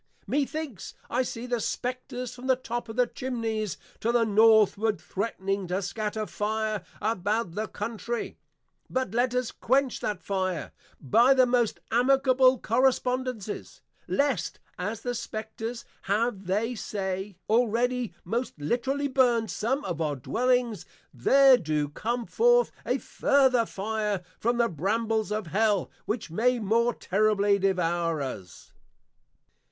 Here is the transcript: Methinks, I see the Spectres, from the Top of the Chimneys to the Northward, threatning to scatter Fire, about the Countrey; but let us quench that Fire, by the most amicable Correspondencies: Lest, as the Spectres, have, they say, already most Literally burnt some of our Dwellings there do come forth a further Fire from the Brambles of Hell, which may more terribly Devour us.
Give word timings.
Methinks, 0.25 0.95
I 1.11 1.21
see 1.21 1.45
the 1.45 1.59
Spectres, 1.61 2.33
from 2.33 2.47
the 2.47 2.55
Top 2.55 2.89
of 2.89 2.95
the 2.95 3.05
Chimneys 3.05 3.77
to 3.99 4.11
the 4.11 4.23
Northward, 4.25 4.99
threatning 4.99 5.67
to 5.67 5.79
scatter 5.83 6.25
Fire, 6.25 6.81
about 6.99 7.51
the 7.53 7.67
Countrey; 7.67 8.39
but 8.89 9.13
let 9.13 9.35
us 9.35 9.51
quench 9.51 9.99
that 9.99 10.23
Fire, 10.23 10.71
by 10.99 11.35
the 11.35 11.45
most 11.45 11.79
amicable 11.91 12.57
Correspondencies: 12.57 13.81
Lest, 14.07 14.59
as 14.79 15.01
the 15.01 15.13
Spectres, 15.13 15.85
have, 16.09 16.47
they 16.47 16.73
say, 16.73 17.37
already 17.47 18.11
most 18.25 18.59
Literally 18.59 19.07
burnt 19.07 19.51
some 19.51 19.85
of 19.85 20.01
our 20.01 20.15
Dwellings 20.15 20.83
there 21.13 21.57
do 21.57 21.89
come 21.89 22.25
forth 22.25 22.71
a 22.87 22.97
further 22.97 23.67
Fire 23.67 24.23
from 24.39 24.57
the 24.57 24.67
Brambles 24.67 25.31
of 25.31 25.45
Hell, 25.45 25.91
which 26.05 26.31
may 26.31 26.57
more 26.57 26.91
terribly 26.91 27.59
Devour 27.59 28.19
us. 28.23 28.73